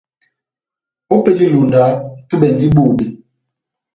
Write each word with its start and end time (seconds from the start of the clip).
Ó 1.13 1.15
epédi 1.19 1.43
yá 1.45 1.49
ilonda, 1.49 1.83
túbɛ 2.27 2.45
endi 2.49 2.67
bobé. 2.75 3.05